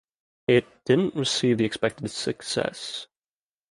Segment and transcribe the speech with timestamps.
[0.47, 3.05] It didn't receive the expected success.